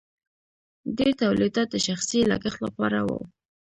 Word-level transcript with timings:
ډیر 0.97 1.11
تولیدات 1.21 1.67
د 1.71 1.75
شخصي 1.87 2.19
لګښت 2.31 2.59
لپاره 2.67 2.99
وو. 3.07 3.19